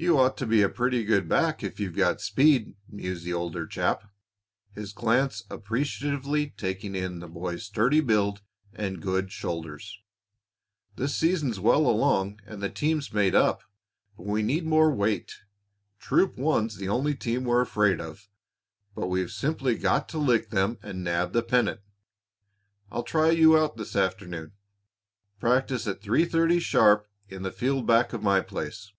[0.00, 3.66] "You ought to be a pretty good back if you've got speed," mused the older
[3.66, 4.04] chap,
[4.72, 8.40] his glance appreciatively taking in the boy's sturdy build
[8.72, 10.00] and good shoulders.
[10.94, 13.64] "The season's well along and the team's made up,
[14.16, 15.34] but we need more weight.
[15.98, 18.28] Troop One's the only team we're afraid of,
[18.94, 21.80] but we've simply got to lick them and nab the pennant.
[22.92, 24.52] I'll try you out this afternoon.
[25.40, 28.92] Practice at three thirty sharp in the field back of my place.